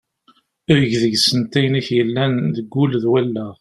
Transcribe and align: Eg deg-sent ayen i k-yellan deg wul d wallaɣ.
Eg 0.75 0.91
deg-sent 1.01 1.57
ayen 1.57 1.79
i 1.79 1.81
k-yellan 1.87 2.33
deg 2.55 2.67
wul 2.75 2.91
d 3.03 3.05
wallaɣ. 3.11 3.53